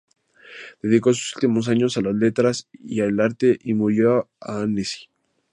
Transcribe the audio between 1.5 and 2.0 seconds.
años